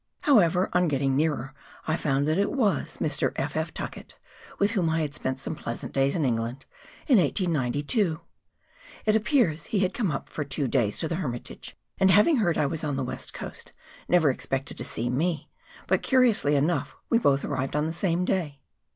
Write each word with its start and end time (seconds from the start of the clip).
However, 0.21 0.67
on 0.73 0.87
getting 0.87 1.15
nearer 1.15 1.53
I 1.87 1.95
found 1.95 2.27
that 2.27 2.39
it 2.39 2.51
was 2.51 2.97
Mr. 2.97 3.33
F, 3.35 3.55
F. 3.55 3.71
Tuckett, 3.71 4.17
with 4.57 4.71
whom 4.71 4.89
I 4.89 5.01
had 5.01 5.13
spent 5.13 5.37
some 5.37 5.53
pleasant 5.53 5.93
days 5.93 6.15
in 6.15 6.25
England 6.25 6.65
in 7.05 7.19
1892. 7.19 8.19
It 9.05 9.15
appears 9.15 9.65
he 9.65 9.81
had 9.81 9.93
come 9.93 10.09
up 10.09 10.27
for 10.27 10.43
two 10.43 10.67
days 10.67 10.97
to 10.97 11.07
the 11.07 11.17
Hermitage, 11.17 11.77
and 11.99 12.09
having 12.09 12.37
heard 12.37 12.57
I 12.57 12.65
was 12.65 12.83
on 12.83 12.95
the 12.95 13.03
West 13.03 13.31
Coast 13.35 13.73
never 14.07 14.31
expected 14.31 14.75
to 14.79 14.83
see 14.83 15.07
me, 15.07 15.51
but 15.85 16.01
curiously 16.01 16.55
enough 16.55 16.95
we 17.11 17.19
both 17.19 17.45
arrived 17.45 17.75
on 17.75 17.85
the 17.85 17.93
same 17.93 18.25
day. 18.25 18.59